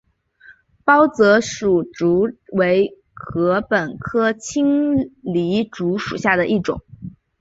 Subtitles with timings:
[0.83, 2.97] 包箨矢竹为
[3.35, 6.81] 禾本科青篱竹属下的一个种。